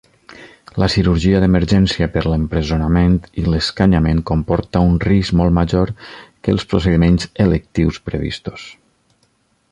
La 0.83 0.87
cirurgia 0.91 1.41
d'emergència 1.41 2.07
per 2.15 2.23
l'empresonament 2.29 3.17
i 3.41 3.45
l'escanyament 3.49 4.23
comporta 4.31 4.81
un 4.89 4.97
risc 5.07 5.37
molt 5.41 5.55
major 5.61 5.93
que 6.07 6.55
els 6.57 6.65
procediments 6.71 7.29
"electius" 7.45 8.01
previstos. 8.09 8.65